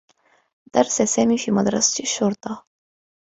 درس 0.73 1.01
سامي 1.01 1.37
في 1.37 1.51
مدرسة 1.51 2.03
الشّرطة. 2.03 2.65